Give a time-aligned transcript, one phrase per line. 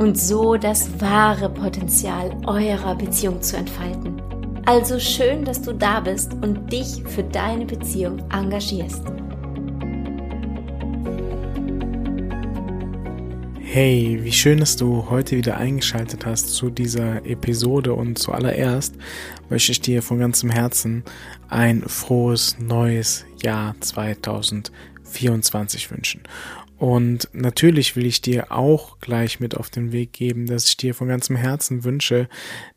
[0.00, 4.22] und so das wahre Potenzial eurer Beziehung zu entfalten.
[4.64, 9.02] Also schön, dass du da bist und dich für deine Beziehung engagierst.
[13.60, 18.94] Hey, wie schön, dass du heute wieder eingeschaltet hast zu dieser Episode und zuallererst
[19.50, 21.04] möchte ich dir von ganzem Herzen
[21.48, 26.22] ein frohes neues Jahr 2024 wünschen.
[26.80, 30.94] Und natürlich will ich dir auch gleich mit auf den Weg geben, dass ich dir
[30.94, 32.26] von ganzem Herzen wünsche,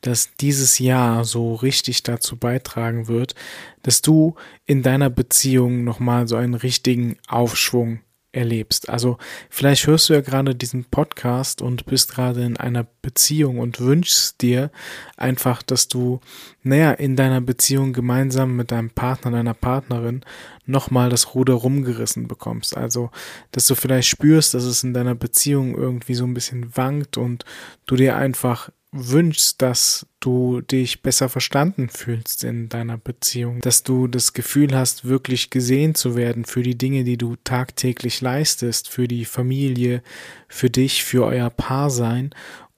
[0.02, 3.34] dass dieses Jahr so richtig dazu beitragen wird,
[3.82, 8.02] dass du in deiner Beziehung nochmal so einen richtigen Aufschwung
[8.34, 8.90] erlebst.
[8.90, 9.18] Also
[9.50, 14.42] vielleicht hörst du ja gerade diesen Podcast und bist gerade in einer Beziehung und wünschst
[14.42, 14.72] dir
[15.16, 16.20] einfach, dass du,
[16.64, 20.22] naja, in deiner Beziehung gemeinsam mit deinem Partner, deiner Partnerin
[20.66, 22.76] nochmal das Ruder rumgerissen bekommst.
[22.76, 23.12] Also,
[23.52, 27.46] dass du vielleicht spürst, dass es in deiner Beziehung irgendwie so ein bisschen wankt und
[27.86, 34.08] du dir einfach wünschst, dass du dich besser verstanden fühlst in deiner Beziehung, dass du
[34.08, 39.08] das Gefühl hast, wirklich gesehen zu werden für die Dinge, die du tagtäglich leistest, für
[39.08, 40.04] die Familie,
[40.48, 42.30] für dich, für euer Paar sein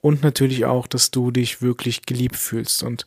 [0.01, 2.83] und natürlich auch, dass du dich wirklich geliebt fühlst.
[2.83, 3.05] Und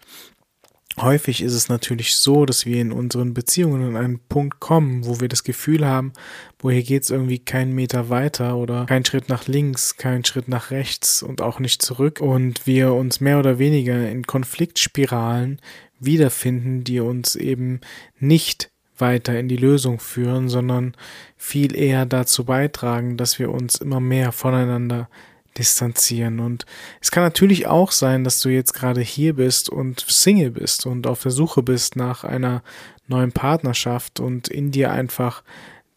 [0.97, 5.21] Häufig ist es natürlich so, dass wir in unseren Beziehungen an einen Punkt kommen, wo
[5.21, 6.13] wir das Gefühl haben,
[6.59, 10.49] wo hier geht es irgendwie keinen Meter weiter oder kein Schritt nach links, kein Schritt
[10.49, 12.21] nach rechts und auch nicht zurück.
[12.21, 15.61] Und wir uns mehr oder weniger in Konfliktspiralen
[16.01, 17.81] wiederfinden, die uns eben
[18.19, 20.97] nicht weiter in die Lösung führen, sondern
[21.37, 25.09] viel eher dazu beitragen, dass wir uns immer mehr voneinander
[25.59, 26.41] distanzieren.
[26.41, 26.65] Und
[27.01, 31.07] es kann natürlich auch sein, dass du jetzt gerade hier bist und Single bist und
[31.07, 32.63] auf der Suche bist nach einer
[33.07, 35.43] neuen Partnerschaft und in dir einfach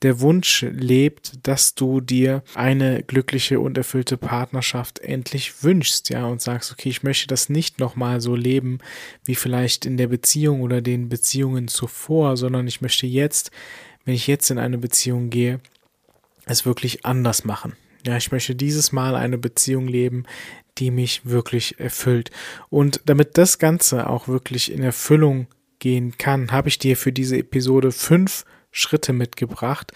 [0.01, 6.41] der Wunsch lebt, dass du dir eine glückliche und erfüllte Partnerschaft endlich wünschst, ja, und
[6.41, 8.79] sagst, okay, ich möchte das nicht nochmal so leben
[9.25, 13.51] wie vielleicht in der Beziehung oder den Beziehungen zuvor, sondern ich möchte jetzt,
[14.05, 15.59] wenn ich jetzt in eine Beziehung gehe,
[16.45, 17.73] es wirklich anders machen.
[18.05, 20.25] Ja, ich möchte dieses Mal eine Beziehung leben,
[20.77, 22.31] die mich wirklich erfüllt.
[22.69, 25.47] Und damit das Ganze auch wirklich in Erfüllung
[25.79, 29.91] gehen kann, habe ich dir für diese Episode fünf Schritte mitgebracht,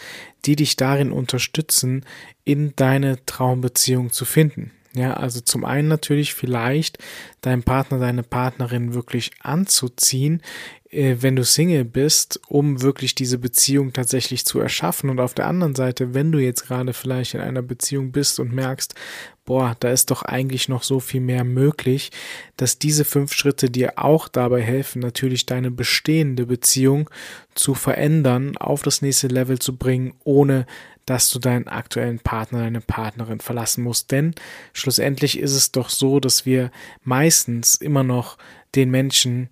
[0.45, 2.05] die dich darin unterstützen,
[2.44, 4.71] in deine Traumbeziehung zu finden.
[4.95, 7.00] Ja, also zum einen natürlich vielleicht
[7.41, 10.41] deinen Partner, deine Partnerin wirklich anzuziehen,
[10.89, 15.09] äh, wenn du Single bist, um wirklich diese Beziehung tatsächlich zu erschaffen.
[15.09, 18.53] Und auf der anderen Seite, wenn du jetzt gerade vielleicht in einer Beziehung bist und
[18.53, 18.95] merkst,
[19.44, 22.12] boah, da ist doch eigentlich noch so viel mehr möglich,
[22.56, 27.09] dass diese fünf Schritte dir auch dabei helfen, natürlich deine bestehende Beziehung
[27.53, 30.66] zu verändern, auf das nächste Level zu bringen, ohne
[31.05, 34.11] dass du deinen aktuellen Partner, deine Partnerin verlassen musst.
[34.11, 34.33] Denn
[34.73, 36.71] schlussendlich ist es doch so, dass wir
[37.03, 38.38] meistens immer noch
[38.73, 39.49] den Menschen,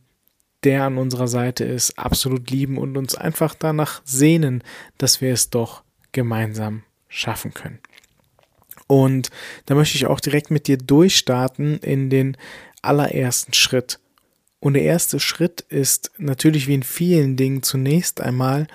[0.64, 4.64] der an unserer Seite ist, absolut lieben und uns einfach danach sehnen,
[4.98, 7.80] dass wir es doch gemeinsam schaffen können.
[8.88, 9.30] Und
[9.66, 12.38] da möchte ich auch direkt mit dir durchstarten in den
[12.82, 14.00] allerersten Schritt.
[14.60, 18.68] Und der erste Schritt ist natürlich wie in vielen Dingen zunächst einmal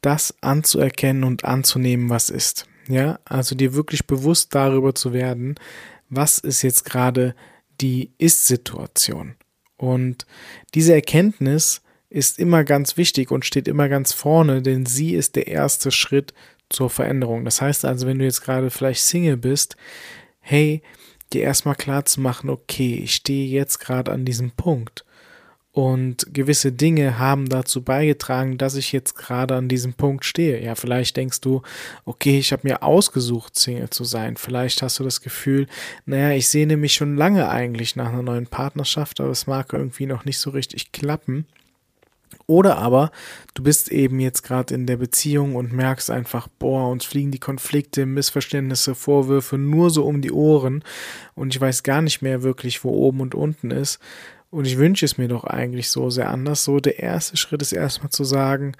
[0.00, 2.66] das anzuerkennen und anzunehmen, was ist.
[2.88, 5.54] Ja, also dir wirklich bewusst darüber zu werden,
[6.08, 7.34] was ist jetzt gerade
[7.80, 9.36] die Ist-Situation.
[9.76, 10.26] Und
[10.74, 15.46] diese Erkenntnis ist immer ganz wichtig und steht immer ganz vorne, denn sie ist der
[15.46, 16.34] erste Schritt
[16.68, 17.44] zur Veränderung.
[17.44, 19.76] Das heißt also, wenn du jetzt gerade vielleicht Single bist,
[20.40, 20.82] hey,
[21.32, 25.04] dir erstmal klar zu machen, okay, ich stehe jetzt gerade an diesem Punkt
[25.80, 30.62] und gewisse Dinge haben dazu beigetragen, dass ich jetzt gerade an diesem Punkt stehe.
[30.62, 31.62] Ja, vielleicht denkst du,
[32.04, 34.36] okay, ich habe mir ausgesucht, Single zu sein.
[34.36, 35.68] Vielleicht hast du das Gefühl,
[36.04, 40.04] naja, ich sehne mich schon lange eigentlich nach einer neuen Partnerschaft, aber es mag irgendwie
[40.04, 41.46] noch nicht so richtig klappen.
[42.46, 43.10] Oder aber
[43.54, 47.38] du bist eben jetzt gerade in der Beziehung und merkst einfach, boah, uns fliegen die
[47.38, 50.84] Konflikte, Missverständnisse, Vorwürfe nur so um die Ohren
[51.34, 53.98] und ich weiß gar nicht mehr wirklich, wo oben und unten ist.
[54.50, 56.64] Und ich wünsche es mir doch eigentlich so sehr anders.
[56.64, 58.74] So, der erste Schritt ist erstmal zu sagen,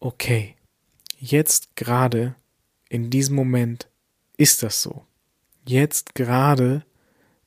[0.00, 0.56] okay,
[1.18, 2.34] jetzt gerade
[2.88, 3.88] in diesem Moment
[4.36, 5.04] ist das so.
[5.66, 6.84] Jetzt gerade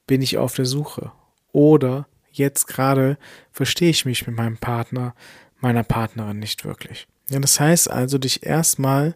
[0.05, 1.11] bin ich auf der Suche.
[1.51, 3.17] Oder jetzt gerade
[3.51, 5.15] verstehe ich mich mit meinem Partner,
[5.59, 7.07] meiner Partnerin nicht wirklich.
[7.29, 9.15] Ja, das heißt also, dich erstmal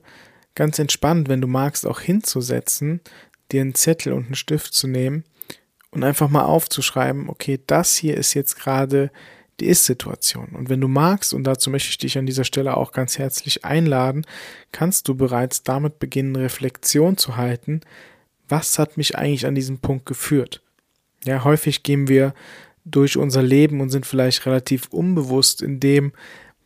[0.56, 3.02] ganz entspannt, wenn du magst, auch hinzusetzen,
[3.52, 5.24] dir einen Zettel und einen Stift zu nehmen
[5.94, 9.12] und einfach mal aufzuschreiben, okay, das hier ist jetzt gerade
[9.60, 10.50] die Ist-Situation.
[10.54, 13.64] Und wenn du magst, und dazu möchte ich dich an dieser Stelle auch ganz herzlich
[13.64, 14.26] einladen,
[14.72, 17.82] kannst du bereits damit beginnen, Reflexion zu halten,
[18.50, 20.62] was hat mich eigentlich an diesem Punkt geführt?
[21.24, 22.34] Ja, häufig gehen wir
[22.84, 26.12] durch unser Leben und sind vielleicht relativ unbewusst in dem,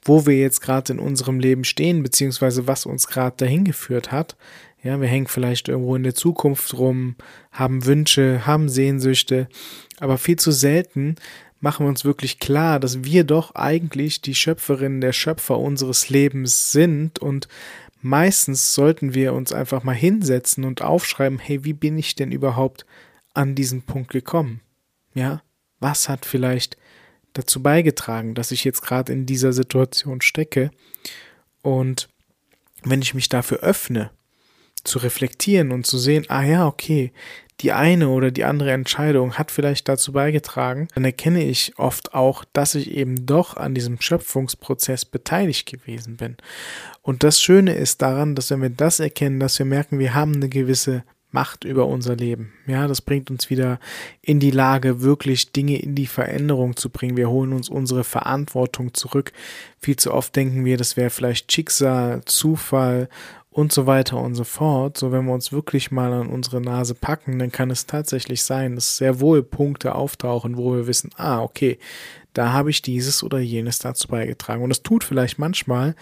[0.03, 4.37] wo wir jetzt gerade in unserem Leben stehen, beziehungsweise was uns gerade dahin geführt hat.
[4.83, 7.15] Ja, wir hängen vielleicht irgendwo in der Zukunft rum,
[7.51, 9.47] haben Wünsche, haben Sehnsüchte,
[9.99, 11.15] aber viel zu selten
[11.59, 16.71] machen wir uns wirklich klar, dass wir doch eigentlich die Schöpferin der Schöpfer unseres Lebens
[16.71, 17.47] sind und
[18.01, 22.85] meistens sollten wir uns einfach mal hinsetzen und aufschreiben, hey, wie bin ich denn überhaupt
[23.33, 24.61] an diesen Punkt gekommen?
[25.13, 25.41] Ja,
[25.79, 26.77] was hat vielleicht
[27.33, 30.71] dazu beigetragen, dass ich jetzt gerade in dieser Situation stecke?
[31.61, 32.09] Und
[32.83, 34.11] wenn ich mich dafür öffne,
[34.87, 37.11] zu reflektieren und zu sehen, ah ja, okay,
[37.61, 42.45] die eine oder die andere Entscheidung hat vielleicht dazu beigetragen, dann erkenne ich oft auch,
[42.53, 46.37] dass ich eben doch an diesem Schöpfungsprozess beteiligt gewesen bin.
[47.01, 50.35] Und das Schöne ist daran, dass wenn wir das erkennen, dass wir merken, wir haben
[50.35, 52.53] eine gewisse Macht über unser Leben.
[52.67, 53.79] Ja, das bringt uns wieder
[54.21, 57.17] in die Lage, wirklich Dinge in die Veränderung zu bringen.
[57.17, 59.33] Wir holen uns unsere Verantwortung zurück.
[59.79, 63.09] Viel zu oft denken wir, das wäre vielleicht Schicksal, Zufall
[63.57, 64.97] und so weiter und so fort.
[64.97, 68.75] So, wenn wir uns wirklich mal an unsere Nase packen, dann kann es tatsächlich sein,
[68.75, 71.79] dass sehr wohl Punkte auftauchen, wo wir wissen, ah, okay,
[72.33, 74.63] da habe ich dieses oder jenes dazu beigetragen.
[74.63, 75.95] Und es tut vielleicht manchmal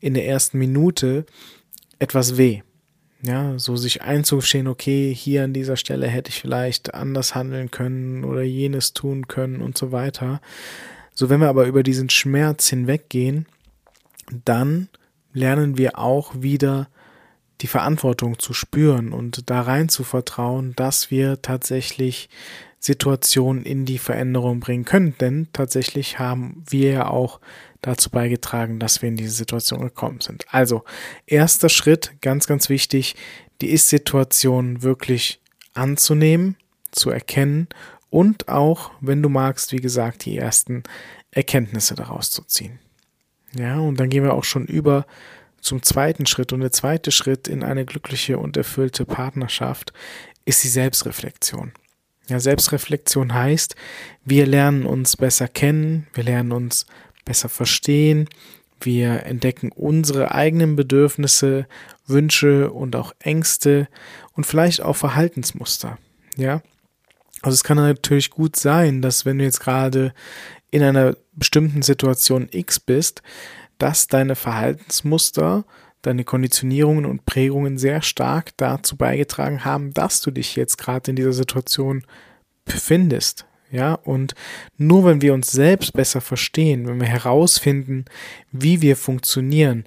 [0.00, 1.26] in der ersten Minute
[1.98, 2.62] etwas weh.
[3.20, 8.24] Ja, so sich einzustehen, okay, hier an dieser Stelle hätte ich vielleicht anders handeln können
[8.24, 10.40] oder jenes tun können und so weiter.
[11.12, 13.44] So, wenn wir aber über diesen Schmerz hinweggehen,
[14.46, 14.88] dann
[15.34, 16.88] lernen wir auch wieder
[17.60, 22.28] die Verantwortung zu spüren und da rein zu vertrauen, dass wir tatsächlich
[22.78, 25.14] Situationen in die Veränderung bringen können.
[25.18, 27.40] Denn tatsächlich haben wir ja auch
[27.80, 30.44] dazu beigetragen, dass wir in diese Situation gekommen sind.
[30.50, 30.84] Also,
[31.26, 33.16] erster Schritt, ganz, ganz wichtig,
[33.60, 35.40] die Ist-Situation wirklich
[35.72, 36.56] anzunehmen,
[36.92, 37.68] zu erkennen
[38.10, 40.82] und auch, wenn du magst, wie gesagt, die ersten
[41.30, 42.78] Erkenntnisse daraus zu ziehen.
[43.56, 45.06] Ja, und dann gehen wir auch schon über
[45.64, 46.52] zum zweiten Schritt.
[46.52, 49.92] Und der zweite Schritt in eine glückliche und erfüllte Partnerschaft
[50.44, 51.72] ist die Selbstreflexion.
[52.28, 53.74] Ja, Selbstreflexion heißt,
[54.24, 56.86] wir lernen uns besser kennen, wir lernen uns
[57.24, 58.28] besser verstehen,
[58.80, 61.66] wir entdecken unsere eigenen Bedürfnisse,
[62.06, 63.88] Wünsche und auch Ängste
[64.32, 65.98] und vielleicht auch Verhaltensmuster.
[66.36, 66.62] Ja,
[67.42, 70.14] also es kann natürlich gut sein, dass wenn du jetzt gerade
[70.70, 73.22] in einer bestimmten Situation X bist,
[73.78, 75.64] dass deine Verhaltensmuster,
[76.02, 81.16] deine Konditionierungen und Prägungen sehr stark dazu beigetragen haben, dass du dich jetzt gerade in
[81.16, 82.04] dieser Situation
[82.64, 83.46] befindest.
[83.70, 84.34] Ja, und
[84.76, 88.04] nur wenn wir uns selbst besser verstehen, wenn wir herausfinden,
[88.52, 89.84] wie wir funktionieren,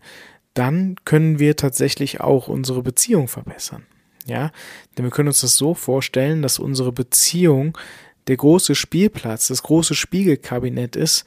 [0.53, 3.85] dann können wir tatsächlich auch unsere Beziehung verbessern.
[4.25, 4.51] Ja,
[4.97, 7.77] denn wir können uns das so vorstellen, dass unsere Beziehung
[8.27, 11.23] der große Spielplatz, das große Spiegelkabinett ist,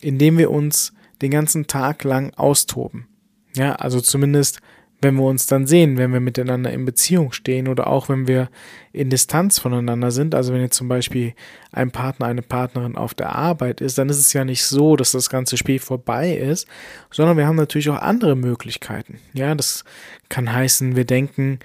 [0.00, 3.08] in dem wir uns den ganzen Tag lang austoben.
[3.54, 4.60] Ja, also zumindest,
[5.00, 8.48] wenn wir uns dann sehen, wenn wir miteinander in Beziehung stehen oder auch wenn wir
[8.92, 10.34] in Distanz voneinander sind.
[10.34, 11.34] Also wenn jetzt zum Beispiel
[11.70, 15.12] ein Partner, eine Partnerin auf der Arbeit ist, dann ist es ja nicht so, dass
[15.12, 16.66] das ganze Spiel vorbei ist,
[17.10, 19.18] sondern wir haben natürlich auch andere Möglichkeiten.
[19.34, 19.84] Ja, das
[20.28, 21.60] kann heißen, wir denken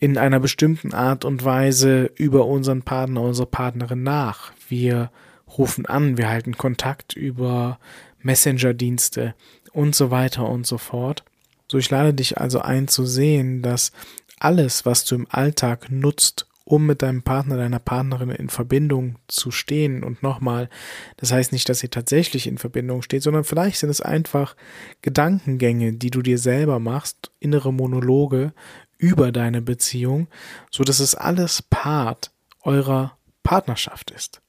[0.00, 4.52] in einer bestimmten Art und Weise über unseren Partner, unsere Partnerin nach.
[4.68, 5.10] Wir
[5.56, 7.80] rufen an, wir halten Kontakt über
[8.20, 9.34] Messenger-Dienste
[9.72, 11.24] und so weiter und so fort.
[11.70, 13.92] So, ich lade dich also ein zu sehen, dass
[14.38, 19.50] alles, was du im Alltag nutzt, um mit deinem Partner, deiner Partnerin in Verbindung zu
[19.50, 20.04] stehen.
[20.04, 20.68] Und nochmal,
[21.16, 24.54] das heißt nicht, dass ihr tatsächlich in Verbindung steht, sondern vielleicht sind es einfach
[25.00, 28.52] Gedankengänge, die du dir selber machst, innere Monologe
[28.98, 30.28] über deine Beziehung,
[30.70, 32.32] so dass es alles Part
[32.62, 34.42] eurer Partnerschaft ist.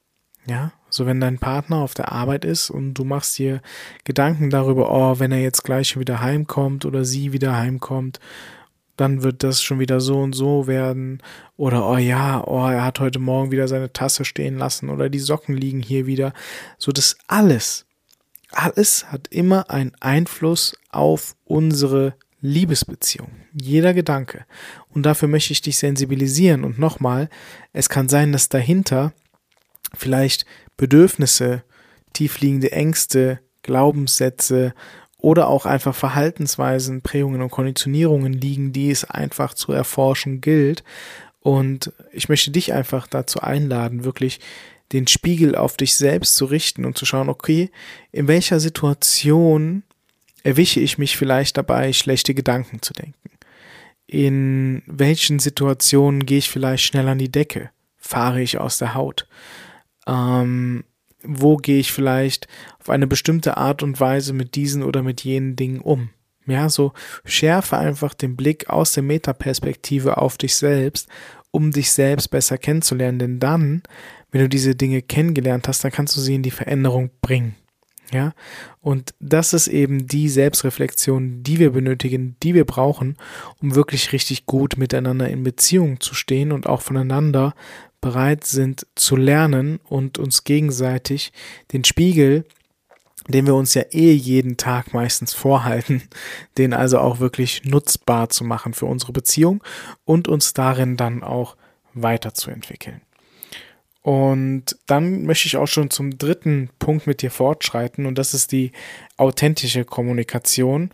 [0.46, 3.62] Ja, so wenn dein Partner auf der Arbeit ist und du machst dir
[4.04, 8.20] Gedanken darüber, oh, wenn er jetzt gleich wieder heimkommt oder sie wieder heimkommt,
[8.96, 11.22] dann wird das schon wieder so und so werden.
[11.56, 15.18] Oder, oh ja, oh, er hat heute Morgen wieder seine Tasse stehen lassen oder die
[15.18, 16.34] Socken liegen hier wieder.
[16.76, 17.86] So das alles,
[18.52, 23.30] alles hat immer einen Einfluss auf unsere Liebesbeziehung.
[23.52, 24.44] Jeder Gedanke.
[24.88, 26.64] Und dafür möchte ich dich sensibilisieren.
[26.64, 27.28] Und nochmal,
[27.72, 29.12] es kann sein, dass dahinter
[29.94, 30.46] vielleicht
[30.80, 31.62] Bedürfnisse,
[32.14, 34.72] tiefliegende Ängste, Glaubenssätze
[35.18, 40.82] oder auch einfach Verhaltensweisen, Prägungen und Konditionierungen liegen, die es einfach zu erforschen gilt.
[41.40, 44.40] Und ich möchte dich einfach dazu einladen, wirklich
[44.92, 47.70] den Spiegel auf dich selbst zu richten und zu schauen, okay,
[48.10, 49.82] in welcher Situation
[50.44, 53.30] erwische ich mich vielleicht dabei, schlechte Gedanken zu denken?
[54.06, 57.68] In welchen Situationen gehe ich vielleicht schnell an die Decke?
[57.98, 59.28] Fahre ich aus der Haut?
[60.06, 60.84] Ähm,
[61.22, 65.56] wo gehe ich vielleicht auf eine bestimmte Art und Weise mit diesen oder mit jenen
[65.56, 66.10] Dingen um?
[66.46, 66.92] Ja, so
[67.24, 71.08] schärfe einfach den Blick aus der Metaperspektive auf dich selbst,
[71.50, 73.18] um dich selbst besser kennenzulernen.
[73.18, 73.82] Denn dann,
[74.30, 77.56] wenn du diese Dinge kennengelernt hast, dann kannst du sie in die Veränderung bringen.
[78.12, 78.32] Ja,
[78.80, 83.16] und das ist eben die Selbstreflexion, die wir benötigen, die wir brauchen,
[83.62, 87.54] um wirklich richtig gut miteinander in Beziehung zu stehen und auch voneinander
[88.00, 91.32] bereit sind zu lernen und uns gegenseitig
[91.72, 92.44] den Spiegel,
[93.28, 96.02] den wir uns ja eh jeden Tag meistens vorhalten,
[96.58, 99.62] den also auch wirklich nutzbar zu machen für unsere Beziehung
[100.04, 101.56] und uns darin dann auch
[101.94, 103.02] weiterzuentwickeln.
[104.02, 108.50] Und dann möchte ich auch schon zum dritten Punkt mit dir fortschreiten und das ist
[108.50, 108.72] die
[109.18, 110.90] authentische Kommunikation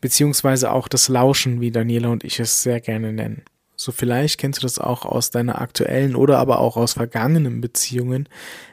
[0.00, 3.44] beziehungsweise auch das Lauschen, wie Daniela und ich es sehr gerne nennen.
[3.80, 8.28] So vielleicht kennst du das auch aus deiner aktuellen oder aber auch aus vergangenen Beziehungen,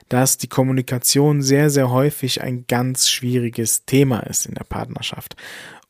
[0.09, 5.37] dass die Kommunikation sehr, sehr häufig ein ganz schwieriges Thema ist in der Partnerschaft.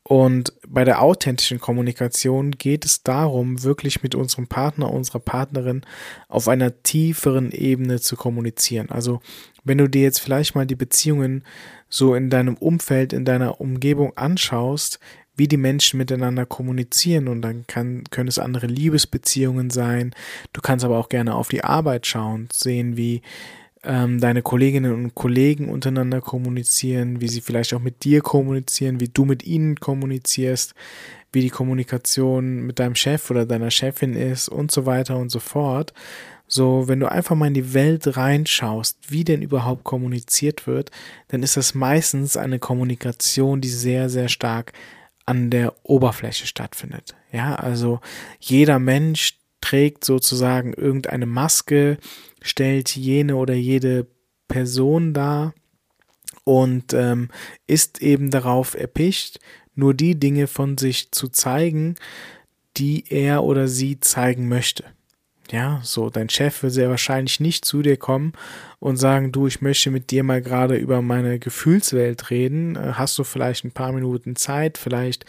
[0.04, 5.82] Und bei der authentischen Kommunikation geht es darum, wirklich mit unserem Partner, unserer Partnerin
[6.28, 8.88] auf einer tieferen Ebene zu kommunizieren.
[8.88, 9.20] Also
[9.64, 11.42] wenn du dir jetzt vielleicht mal die Beziehungen
[11.88, 15.00] so in deinem Umfeld, in deiner Umgebung anschaust,
[15.38, 20.14] wie die Menschen miteinander kommunizieren und dann kann, können es andere Liebesbeziehungen sein.
[20.52, 23.22] Du kannst aber auch gerne auf die Arbeit schauen, sehen, wie
[23.84, 29.08] ähm, deine Kolleginnen und Kollegen untereinander kommunizieren, wie sie vielleicht auch mit dir kommunizieren, wie
[29.08, 30.74] du mit ihnen kommunizierst,
[31.32, 35.38] wie die Kommunikation mit deinem Chef oder deiner Chefin ist und so weiter und so
[35.38, 35.92] fort.
[36.50, 40.90] So, wenn du einfach mal in die Welt reinschaust, wie denn überhaupt kommuniziert wird,
[41.28, 44.72] dann ist das meistens eine Kommunikation, die sehr, sehr stark
[45.28, 47.14] an der Oberfläche stattfindet.
[47.30, 48.00] Ja, also
[48.40, 51.98] jeder Mensch trägt sozusagen irgendeine Maske,
[52.40, 54.06] stellt jene oder jede
[54.48, 55.52] Person dar
[56.44, 57.28] und ähm,
[57.66, 59.38] ist eben darauf erpicht,
[59.74, 61.96] nur die Dinge von sich zu zeigen,
[62.78, 64.84] die er oder sie zeigen möchte.
[65.50, 68.32] Ja, so, dein Chef wird sehr wahrscheinlich nicht zu dir kommen
[68.80, 72.76] und sagen, du, ich möchte mit dir mal gerade über meine Gefühlswelt reden.
[72.76, 74.76] Äh, hast du vielleicht ein paar Minuten Zeit?
[74.76, 75.24] Vielleicht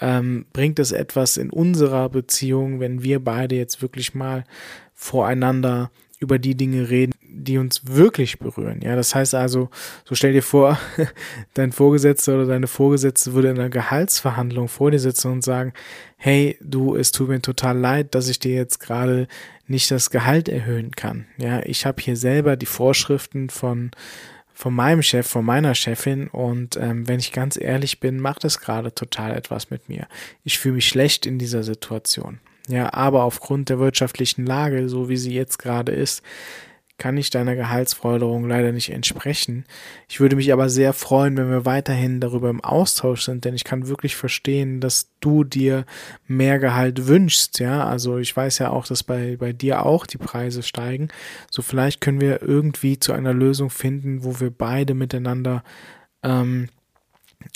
[0.00, 4.44] ähm, bringt es etwas in unserer Beziehung, wenn wir beide jetzt wirklich mal
[4.94, 8.80] voreinander über die Dinge reden, die uns wirklich berühren.
[8.82, 9.70] Ja, das heißt also,
[10.04, 10.78] so stell dir vor,
[11.54, 15.72] dein Vorgesetzter oder deine Vorgesetzte würde in einer Gehaltsverhandlung vor dir sitzen und sagen,
[16.16, 19.28] hey, du, es tut mir total leid, dass ich dir jetzt gerade
[19.68, 21.26] nicht das Gehalt erhöhen kann.
[21.36, 23.90] Ja, ich habe hier selber die Vorschriften von
[24.58, 28.58] von meinem Chef, von meiner Chefin und ähm, wenn ich ganz ehrlich bin, macht es
[28.58, 30.08] gerade total etwas mit mir.
[30.42, 32.40] Ich fühle mich schlecht in dieser Situation.
[32.66, 36.24] Ja, aber aufgrund der wirtschaftlichen Lage, so wie sie jetzt gerade ist,
[36.98, 39.64] kann ich deiner Gehaltsforderung leider nicht entsprechen.
[40.08, 43.62] Ich würde mich aber sehr freuen, wenn wir weiterhin darüber im Austausch sind, denn ich
[43.62, 45.86] kann wirklich verstehen, dass du dir
[46.26, 47.86] mehr Gehalt wünschst, ja.
[47.86, 51.08] Also ich weiß ja auch, dass bei, bei dir auch die Preise steigen.
[51.50, 55.62] So vielleicht können wir irgendwie zu einer Lösung finden, wo wir beide miteinander
[56.24, 56.68] ähm,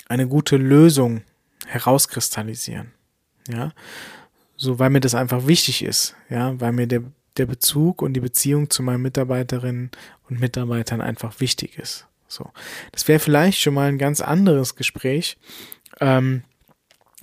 [0.07, 1.21] eine gute Lösung
[1.67, 2.93] herauskristallisieren,
[3.49, 3.73] ja.
[4.55, 7.03] So, weil mir das einfach wichtig ist, ja, weil mir der
[7.37, 9.91] der Bezug und die Beziehung zu meinen Mitarbeiterinnen
[10.29, 12.07] und Mitarbeitern einfach wichtig ist.
[12.27, 12.49] So,
[12.91, 15.37] das wäre vielleicht schon mal ein ganz anderes Gespräch
[15.99, 16.43] ähm,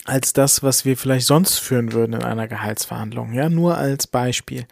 [0.05, 3.33] als das, was wir vielleicht sonst führen würden in einer Gehaltsverhandlung.
[3.33, 4.67] Ja, nur als Beispiel.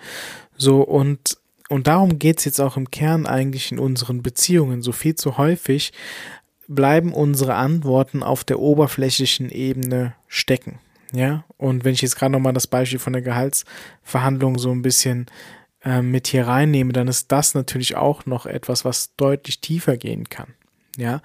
[0.57, 4.80] So und und darum geht's jetzt auch im Kern eigentlich in unseren Beziehungen.
[4.80, 5.92] So viel zu häufig
[6.66, 10.78] bleiben unsere Antworten auf der oberflächlichen Ebene stecken.
[11.12, 15.26] Ja, und wenn ich jetzt gerade nochmal das Beispiel von der Gehaltsverhandlung so ein bisschen
[15.82, 20.28] äh, mit hier reinnehme, dann ist das natürlich auch noch etwas, was deutlich tiefer gehen
[20.28, 20.54] kann.
[20.96, 21.22] Ja,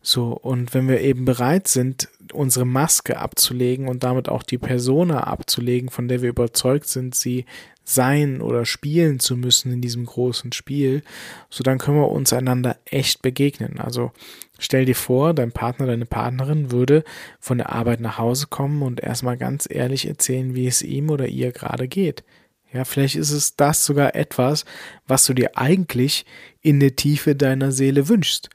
[0.00, 5.24] so, und wenn wir eben bereit sind, unsere Maske abzulegen und damit auch die Persona
[5.24, 7.44] abzulegen, von der wir überzeugt sind, sie
[7.94, 11.02] sein oder spielen zu müssen in diesem großen Spiel,
[11.48, 13.78] so dann können wir uns einander echt begegnen.
[13.78, 14.12] Also
[14.58, 17.04] stell dir vor, dein Partner, deine Partnerin würde
[17.38, 21.26] von der Arbeit nach Hause kommen und erstmal ganz ehrlich erzählen, wie es ihm oder
[21.26, 22.24] ihr gerade geht.
[22.72, 24.64] Ja, vielleicht ist es das sogar etwas,
[25.06, 26.24] was du dir eigentlich
[26.60, 28.48] in der Tiefe deiner Seele wünschst,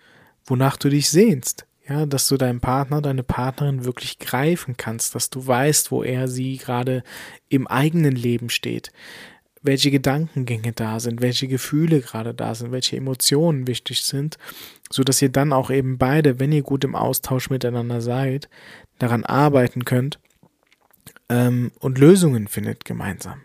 [0.46, 1.66] wonach du dich sehnst.
[1.88, 6.28] Ja, dass du deinen Partner, deine Partnerin wirklich greifen kannst, dass du weißt, wo er
[6.28, 7.04] sie gerade
[7.48, 8.92] im eigenen Leben steht,
[9.62, 14.38] welche Gedankengänge da sind, welche Gefühle gerade da sind, welche Emotionen wichtig sind,
[14.92, 18.50] so dass ihr dann auch eben beide, wenn ihr gut im Austausch miteinander seid,
[18.98, 20.20] daran arbeiten könnt
[21.30, 23.42] ähm, und Lösungen findet gemeinsam.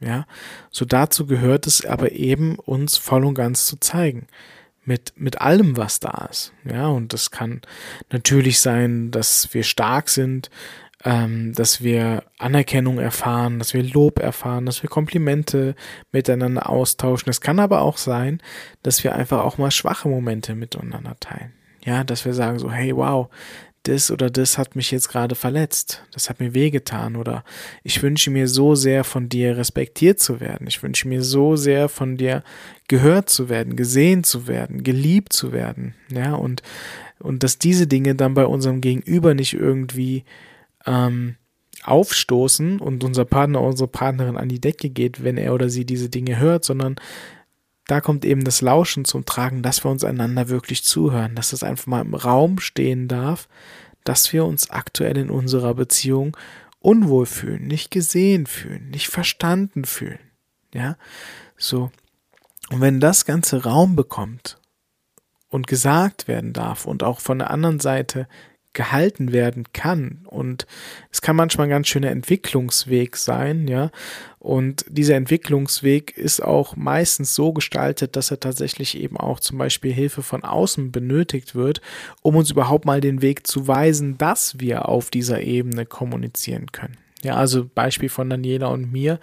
[0.00, 0.26] Ja,
[0.70, 4.26] so dazu gehört es aber eben, uns voll und ganz zu zeigen.
[4.86, 6.52] Mit, mit allem, was da ist.
[6.70, 7.62] Ja, und das kann
[8.10, 10.50] natürlich sein, dass wir stark sind,
[11.04, 15.74] ähm, dass wir Anerkennung erfahren, dass wir Lob erfahren, dass wir Komplimente
[16.12, 17.30] miteinander austauschen.
[17.30, 18.40] Es kann aber auch sein,
[18.82, 21.52] dass wir einfach auch mal schwache Momente miteinander teilen.
[21.84, 23.28] Ja, dass wir sagen so, hey, wow,
[23.84, 27.44] das oder das hat mich jetzt gerade verletzt, das hat mir wehgetan oder
[27.82, 31.88] ich wünsche mir so sehr von dir respektiert zu werden, ich wünsche mir so sehr
[31.88, 32.42] von dir
[32.88, 36.62] gehört zu werden, gesehen zu werden, geliebt zu werden, ja, und,
[37.18, 40.24] und dass diese Dinge dann bei unserem Gegenüber nicht irgendwie
[40.86, 41.36] ähm,
[41.84, 46.08] aufstoßen und unser Partner, unsere Partnerin an die Decke geht, wenn er oder sie diese
[46.08, 46.96] Dinge hört, sondern
[47.86, 51.62] da kommt eben das Lauschen zum Tragen, dass wir uns einander wirklich zuhören, dass das
[51.62, 53.48] einfach mal im Raum stehen darf,
[54.04, 56.36] dass wir uns aktuell in unserer Beziehung
[56.80, 60.18] unwohl fühlen, nicht gesehen fühlen, nicht verstanden fühlen.
[60.72, 60.96] Ja,
[61.56, 61.90] so.
[62.70, 64.58] Und wenn das ganze Raum bekommt
[65.48, 68.26] und gesagt werden darf und auch von der anderen Seite
[68.74, 70.20] gehalten werden kann.
[70.26, 70.66] Und
[71.10, 73.90] es kann manchmal ein ganz schöner Entwicklungsweg sein, ja.
[74.38, 79.92] Und dieser Entwicklungsweg ist auch meistens so gestaltet, dass er tatsächlich eben auch zum Beispiel
[79.92, 81.80] Hilfe von außen benötigt wird,
[82.20, 87.03] um uns überhaupt mal den Weg zu weisen, dass wir auf dieser Ebene kommunizieren können.
[87.24, 89.18] Ja, also Beispiel von Daniela und mir.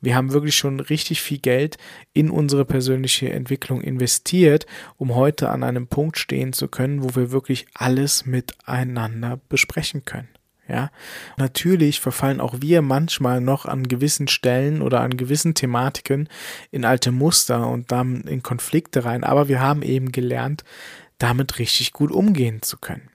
[0.00, 1.76] Wir haben wirklich schon richtig viel Geld
[2.14, 4.66] in unsere persönliche Entwicklung investiert,
[4.96, 10.28] um heute an einem Punkt stehen zu können, wo wir wirklich alles miteinander besprechen können.
[10.66, 10.90] Ja,
[11.36, 16.30] natürlich verfallen auch wir manchmal noch an gewissen Stellen oder an gewissen Thematiken
[16.70, 20.64] in alte Muster und dann in Konflikte rein, aber wir haben eben gelernt,
[21.18, 23.10] damit richtig gut umgehen zu können.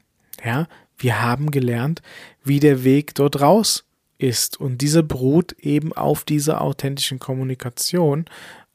[0.45, 0.67] Ja,
[0.99, 2.03] wir haben gelernt,
[2.43, 3.86] wie der Weg dort raus
[4.17, 4.59] ist.
[4.59, 8.25] Und diese beruht eben auf dieser authentischen Kommunikation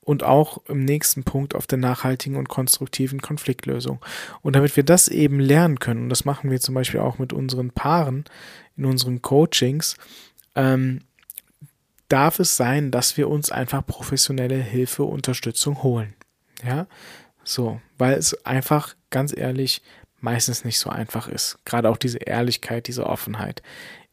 [0.01, 4.05] und auch im nächsten Punkt auf der nachhaltigen und konstruktiven Konfliktlösung.
[4.43, 7.33] Und damit wir das eben lernen können, und das machen wir zum Beispiel auch mit
[7.33, 8.25] unseren Paaren
[8.77, 9.97] in unseren Coachings,
[10.55, 11.03] ähm,
[12.09, 16.15] darf es sein, dass wir uns einfach professionelle Hilfe, Unterstützung holen.
[16.65, 16.87] Ja,
[17.45, 19.83] so, weil es einfach ganz ehrlich
[20.21, 21.59] meistens nicht so einfach ist.
[21.65, 23.63] Gerade auch diese Ehrlichkeit, diese Offenheit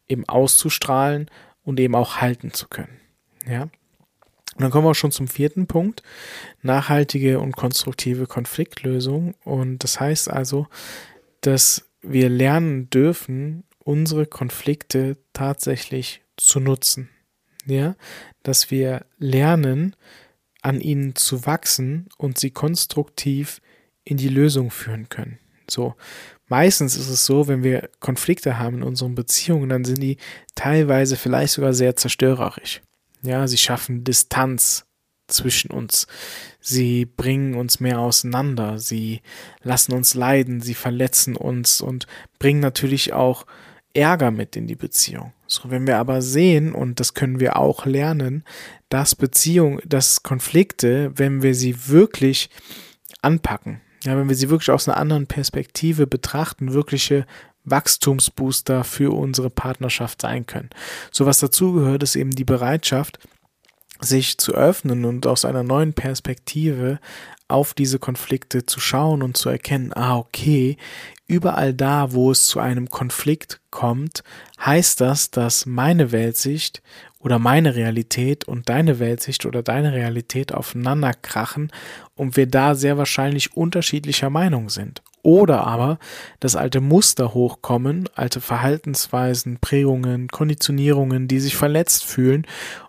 [0.09, 1.29] eben auszustrahlen
[1.63, 2.99] und eben auch halten zu können.
[3.47, 3.63] Ja.
[3.63, 6.03] Und dann kommen wir auch schon zum vierten Punkt,
[6.61, 9.35] nachhaltige und konstruktive Konfliktlösung.
[9.45, 10.67] Und das heißt also,
[11.41, 17.09] dass wir lernen dürfen, unsere Konflikte tatsächlich zu nutzen.
[17.65, 17.95] Ja,
[18.43, 19.95] dass wir lernen,
[20.61, 23.61] an ihnen zu wachsen und sie konstruktiv
[24.03, 25.39] in die Lösung führen können.
[25.69, 25.95] So,
[26.49, 30.17] meistens ist es so, wenn wir Konflikte haben in unseren Beziehungen, dann sind die
[30.55, 32.81] teilweise vielleicht sogar sehr zerstörerisch.
[33.21, 34.85] Ja, sie schaffen Distanz
[35.27, 36.07] zwischen uns.
[36.59, 38.79] Sie bringen uns mehr auseinander.
[38.79, 39.21] Sie
[39.61, 40.61] lassen uns leiden.
[40.61, 42.07] Sie verletzen uns und
[42.39, 43.45] bringen natürlich auch
[43.93, 45.33] Ärger mit in die Beziehung.
[45.47, 48.43] So, wenn wir aber sehen, und das können wir auch lernen,
[48.89, 52.49] dass Beziehung, dass Konflikte, wenn wir sie wirklich
[53.21, 57.25] anpacken, ja, wenn wir sie wirklich aus einer anderen Perspektive betrachten, wirkliche
[57.65, 60.69] Wachstumsbooster für unsere Partnerschaft sein können.
[61.11, 63.19] So was dazu gehört, ist eben die Bereitschaft,
[64.01, 66.99] sich zu öffnen und aus einer neuen Perspektive
[67.49, 70.77] auf diese Konflikte zu schauen und zu erkennen, ah, okay,
[71.27, 74.23] überall da, wo es zu einem Konflikt kommt,
[74.63, 76.81] heißt das, dass meine Weltsicht
[77.19, 81.71] oder meine Realität und deine Weltsicht oder deine Realität aufeinander krachen
[82.15, 85.01] und wir da sehr wahrscheinlich unterschiedlicher Meinung sind.
[85.21, 85.99] Oder aber,
[86.39, 92.47] dass alte Muster hochkommen, alte Verhaltensweisen, Prägungen, Konditionierungen, die sich verletzt fühlen.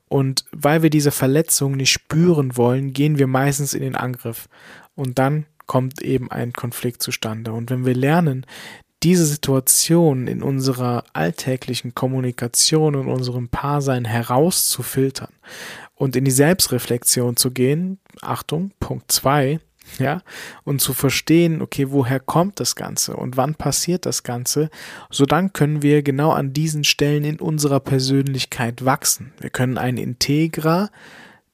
[0.09, 4.49] Und weil wir diese Verletzung nicht spüren wollen, gehen wir meistens in den Angriff.
[4.95, 7.53] Und dann kommt eben ein Konflikt zustande.
[7.53, 8.47] Und wenn wir lernen,
[9.03, 15.33] diese Situation in unserer alltäglichen Kommunikation und unserem Paarsein herauszufiltern
[15.95, 19.61] und in die Selbstreflexion zu gehen, Achtung, Punkt zwei,
[19.99, 20.23] ja,
[20.65, 24.71] und zu verstehen, okay, woher kommt das Ganze und wann passiert das Ganze,
[25.11, 29.33] so dann können wir genau an diesen Stellen in unserer Persönlichkeit wachsen.
[29.41, 30.91] Wir können ein integrer,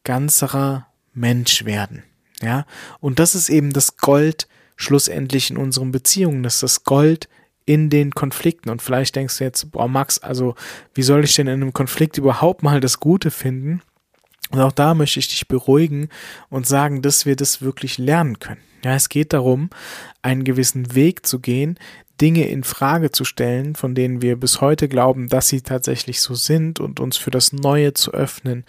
[0.04, 2.02] ganzerer Mensch werden.
[2.42, 2.66] Ja,
[3.00, 7.28] und das ist eben das Gold schlussendlich in unseren Beziehungen, das ist das Gold
[7.66, 8.70] in den Konflikten.
[8.70, 10.54] Und vielleicht denkst du jetzt, boah, Max, also
[10.94, 13.82] wie soll ich denn in einem Konflikt überhaupt mal das Gute finden?
[14.50, 16.08] Und auch da möchte ich dich beruhigen
[16.48, 18.60] und sagen, dass wir das wirklich lernen können.
[18.84, 19.70] Ja, es geht darum,
[20.22, 21.76] einen gewissen Weg zu gehen,
[22.20, 26.34] Dinge in Frage zu stellen, von denen wir bis heute glauben, dass sie tatsächlich so
[26.34, 28.64] sind und uns für das Neue zu öffnen.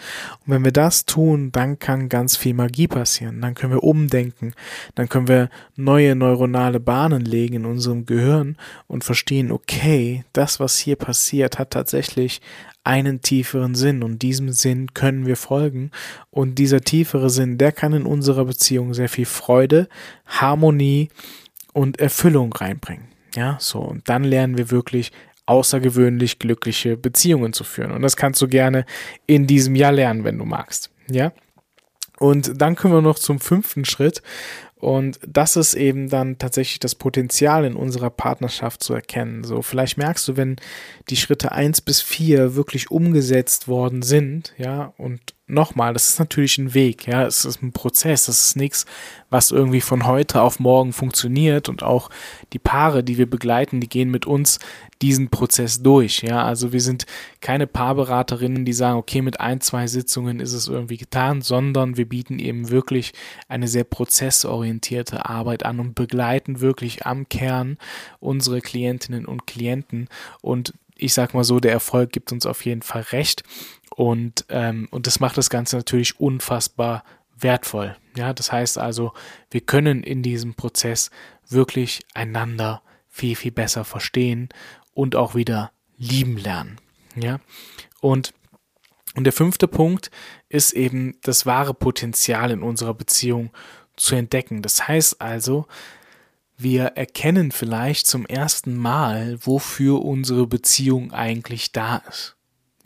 [0.46, 3.42] Und wenn wir das tun, dann kann ganz viel Magie passieren.
[3.42, 4.54] Dann können wir umdenken.
[4.96, 8.58] Dann können wir neue neuronale Bahnen legen in unserem Gehirn
[8.88, 12.42] und verstehen, okay, das, was hier passiert, hat tatsächlich
[12.84, 15.92] einen tieferen Sinn und diesem Sinn können wir folgen
[16.32, 19.90] und dieser tiefere Sinn, der kann in unserer Beziehung sehr viel Freude,
[20.26, 21.10] Harmonie
[21.74, 23.17] und Erfüllung reinbringen.
[23.36, 23.80] Ja, so.
[23.80, 25.12] Und dann lernen wir wirklich
[25.46, 27.92] außergewöhnlich glückliche Beziehungen zu führen.
[27.92, 28.86] Und das kannst du gerne
[29.26, 30.92] in diesem Jahr lernen, wenn du magst.
[31.10, 31.32] Ja.
[32.20, 34.22] Und dann kommen wir noch zum fünften Schritt.
[34.76, 39.44] Und das ist eben dann tatsächlich das Potenzial in unserer Partnerschaft zu erkennen.
[39.44, 40.58] So, vielleicht merkst du, wenn
[41.10, 46.58] die Schritte eins bis vier wirklich umgesetzt worden sind, ja, und nochmal, das ist natürlich
[46.58, 48.86] ein Weg, ja, es ist ein Prozess, das ist nichts,
[49.30, 52.10] was irgendwie von heute auf morgen funktioniert und auch
[52.52, 54.60] die Paare, die wir begleiten, die gehen mit uns
[55.02, 57.06] diesen Prozess durch, ja, also wir sind
[57.40, 62.10] keine Paarberaterinnen, die sagen, okay, mit ein, zwei Sitzungen ist es irgendwie getan, sondern wir
[62.10, 63.14] bieten eben wirklich
[63.48, 67.78] eine sehr prozessorientierte Arbeit an und begleiten wirklich am Kern
[68.20, 70.10] unsere Klientinnen und Klienten
[70.42, 73.44] und ich sag mal so, der Erfolg gibt uns auf jeden Fall recht.
[73.98, 77.04] Und, ähm, und das macht das Ganze natürlich unfassbar
[77.36, 77.98] wertvoll.
[78.16, 79.12] Ja, das heißt also,
[79.50, 81.10] wir können in diesem Prozess
[81.50, 84.50] wirklich einander viel, viel besser verstehen
[84.94, 86.80] und auch wieder lieben lernen.
[87.16, 87.40] Ja,
[88.00, 88.36] und,
[89.16, 90.12] und der fünfte Punkt
[90.48, 93.50] ist eben das wahre Potenzial in unserer Beziehung
[93.96, 94.62] zu entdecken.
[94.62, 95.66] Das heißt also,
[96.56, 102.37] wir erkennen vielleicht zum ersten Mal, wofür unsere Beziehung eigentlich da ist.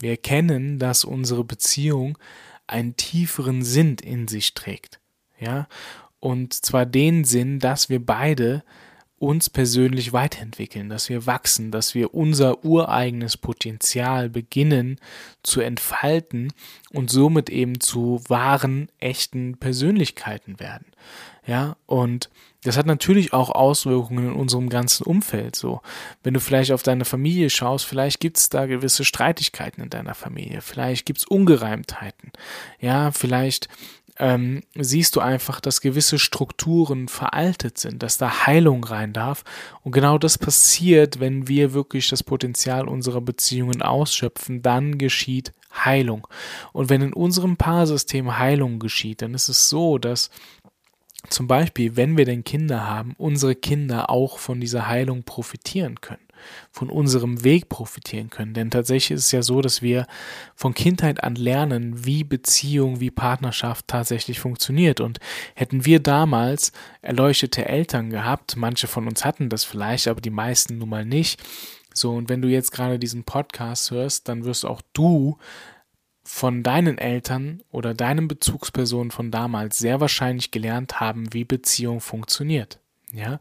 [0.02, 2.18] Wir erkennen, dass unsere Beziehung
[2.66, 4.98] einen tieferen Sinn in sich trägt.
[5.38, 5.68] Ja,
[6.18, 8.64] und zwar den Sinn, dass wir beide
[9.22, 14.98] uns persönlich weiterentwickeln, dass wir wachsen, dass wir unser ureigenes Potenzial beginnen
[15.44, 16.52] zu entfalten
[16.90, 20.86] und somit eben zu wahren, echten Persönlichkeiten werden.
[21.46, 22.28] Ja, und
[22.64, 25.56] das hat natürlich auch Auswirkungen in unserem ganzen Umfeld.
[25.56, 25.80] So,
[26.22, 30.14] wenn du vielleicht auf deine Familie schaust, vielleicht gibt es da gewisse Streitigkeiten in deiner
[30.14, 32.30] Familie, vielleicht gibt es Ungereimtheiten.
[32.80, 33.68] Ja, vielleicht
[34.18, 39.42] ähm, siehst du einfach, dass gewisse Strukturen veraltet sind, dass da Heilung rein darf.
[39.82, 46.28] Und genau das passiert, wenn wir wirklich das Potenzial unserer Beziehungen ausschöpfen, dann geschieht Heilung.
[46.72, 50.30] Und wenn in unserem Paarsystem Heilung geschieht, dann ist es so, dass
[51.28, 56.26] zum Beispiel, wenn wir denn Kinder haben, unsere Kinder auch von dieser Heilung profitieren können,
[56.70, 58.54] von unserem Weg profitieren können.
[58.54, 60.06] Denn tatsächlich ist es ja so, dass wir
[60.56, 65.00] von Kindheit an lernen, wie Beziehung, wie Partnerschaft tatsächlich funktioniert.
[65.00, 65.20] Und
[65.54, 70.78] hätten wir damals erleuchtete Eltern gehabt, manche von uns hatten das vielleicht, aber die meisten
[70.78, 71.40] nun mal nicht.
[71.94, 75.38] So, und wenn du jetzt gerade diesen Podcast hörst, dann wirst auch du
[76.34, 82.80] von deinen Eltern oder deinen Bezugspersonen von damals sehr wahrscheinlich gelernt haben, wie Beziehung funktioniert.
[83.12, 83.38] Ja,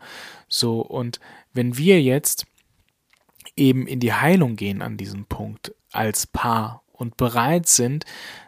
[0.49, 1.21] so und
[1.53, 2.45] wenn wir jetzt
[3.55, 8.03] eben in die Heilung gehen an diesem Punkt als Paar und bereit sind,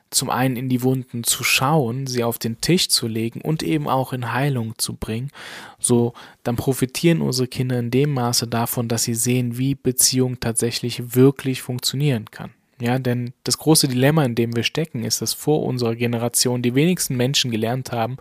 [0.10, 3.88] zum einen in die Wunden zu schauen, sie auf den Tisch zu legen und eben
[3.88, 5.32] auch in Heilung zu bringen,
[5.80, 11.16] so dann profitieren unsere Kinder in dem Maße davon, dass sie sehen, wie Beziehung tatsächlich
[11.16, 12.52] wirklich funktionieren kann.
[12.80, 16.76] Ja, denn das große Dilemma, in dem wir stecken, ist, dass vor unserer Generation die
[16.76, 18.18] wenigsten Menschen gelernt haben,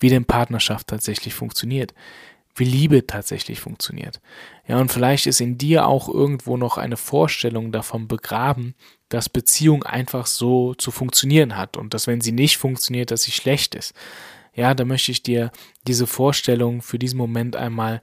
[0.00, 1.94] wie denn Partnerschaft tatsächlich funktioniert,
[2.56, 4.20] wie Liebe tatsächlich funktioniert.
[4.66, 8.74] Ja, und vielleicht ist in dir auch irgendwo noch eine Vorstellung davon begraben,
[9.08, 13.32] dass Beziehung einfach so zu funktionieren hat und dass wenn sie nicht funktioniert, dass sie
[13.32, 13.94] schlecht ist.
[14.54, 15.50] Ja, da möchte ich dir
[15.86, 18.02] diese Vorstellung für diesen Moment einmal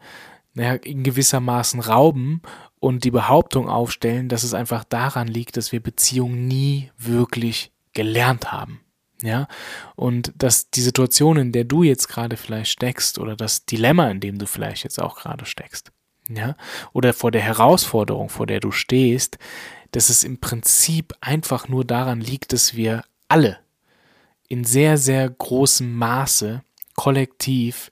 [0.53, 2.41] naja, in gewissermaßen rauben
[2.79, 8.51] und die Behauptung aufstellen, dass es einfach daran liegt, dass wir Beziehungen nie wirklich gelernt
[8.51, 8.81] haben.
[9.23, 9.47] Ja,
[9.95, 14.19] und dass die Situation, in der du jetzt gerade vielleicht steckst, oder das Dilemma, in
[14.19, 15.91] dem du vielleicht jetzt auch gerade steckst,
[16.27, 16.55] ja,
[16.91, 19.37] oder vor der Herausforderung, vor der du stehst,
[19.91, 23.59] dass es im Prinzip einfach nur daran liegt, dass wir alle
[24.47, 26.63] in sehr, sehr großem Maße
[26.95, 27.91] kollektiv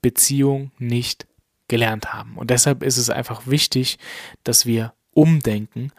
[0.00, 1.26] Beziehung nicht
[1.68, 2.36] gelernt haben.
[2.36, 3.98] Und deshalb ist es einfach wichtig,
[4.44, 5.92] dass wir umdenken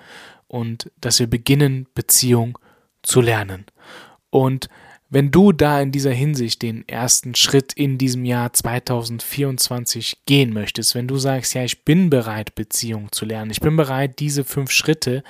[0.47, 2.57] und dass wir beginnen, Beziehung
[3.03, 3.65] zu lernen.
[4.29, 4.69] Und
[5.09, 10.95] Wenn du da in dieser Hinsicht den ersten Schritt in diesem Jahr 2024 gehen möchtest,
[10.95, 14.69] wenn du sagst, ja, ich bin bereit, Beziehungen zu lernen, ich bin bereit, diese fünf
[14.69, 15.23] Schritte,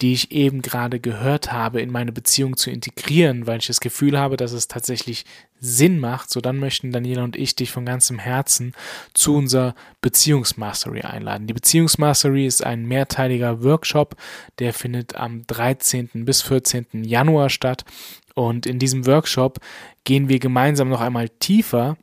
[0.00, 4.18] die ich eben gerade gehört habe, in meine Beziehung zu integrieren, weil ich das Gefühl
[4.18, 5.24] habe, dass es tatsächlich
[5.64, 8.72] Sinn macht, so dann möchten Daniela und ich dich von ganzem Herzen
[9.14, 11.46] zu unserer Beziehungsmastery einladen.
[11.46, 14.16] Die Beziehungsmastery ist ein mehrteiliger Workshop,
[14.58, 16.24] der findet am 13.
[16.24, 17.04] bis 14.
[17.04, 17.84] Januar statt
[18.34, 19.58] und in diesem Workshop
[20.04, 21.96] gehen wir gemeinsam noch einmal tiefer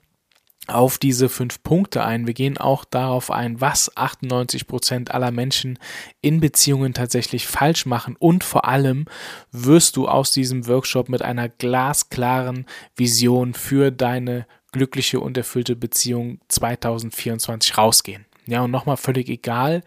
[0.70, 2.28] auf diese fünf Punkte ein.
[2.28, 5.80] Wir gehen auch darauf ein, was 98 Prozent aller Menschen
[6.22, 9.06] in Beziehungen tatsächlich falsch machen und vor allem
[9.52, 12.66] wirst du aus diesem Workshop mit einer glasklaren
[12.96, 18.26] Vision für deine glückliche und erfüllte Beziehung 2024 rausgehen.
[18.46, 19.84] Ja, und nochmal völlig egal,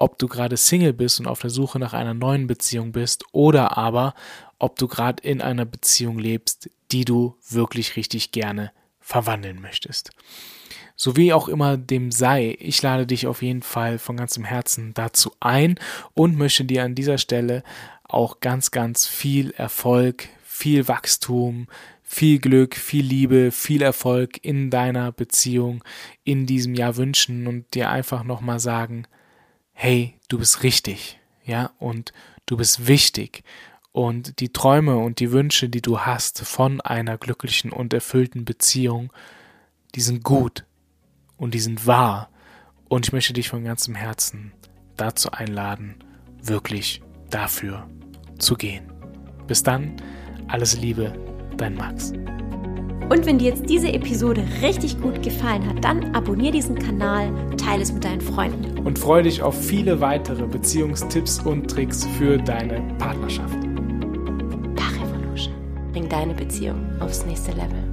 [0.00, 3.76] ob du gerade Single bist und auf der Suche nach einer neuen Beziehung bist oder
[3.76, 4.14] aber
[4.58, 10.10] ob du gerade in einer Beziehung lebst, die du wirklich richtig gerne verwandeln möchtest.
[10.96, 14.92] So wie auch immer dem sei, ich lade dich auf jeden Fall von ganzem Herzen
[14.94, 15.78] dazu ein
[16.14, 17.62] und möchte dir an dieser Stelle
[18.04, 21.68] auch ganz, ganz viel Erfolg, viel Wachstum,
[22.02, 25.84] viel Glück, viel Liebe, viel Erfolg in deiner Beziehung
[26.24, 29.06] in diesem Jahr wünschen und dir einfach nochmal sagen,
[29.82, 32.12] hey, du bist richtig, ja, und
[32.44, 33.44] du bist wichtig
[33.92, 39.10] und die Träume und die Wünsche, die du hast von einer glücklichen und erfüllten Beziehung,
[39.94, 40.66] die sind gut
[41.38, 42.28] und die sind wahr.
[42.90, 44.52] Und ich möchte dich von ganzem Herzen
[44.98, 45.94] dazu einladen,
[46.42, 47.88] wirklich dafür
[48.38, 48.92] zu gehen.
[49.46, 49.96] Bis dann,
[50.48, 51.14] alles Liebe,
[51.56, 52.12] dein Max.
[53.10, 57.82] Und wenn dir jetzt diese Episode richtig gut gefallen hat, dann abonniere diesen Kanal, teile
[57.82, 58.78] es mit deinen Freunden.
[58.78, 63.58] Und freue dich auf viele weitere Beziehungstipps und Tricks für deine Partnerschaft
[66.10, 67.89] deine Beziehung aufs nächste Level.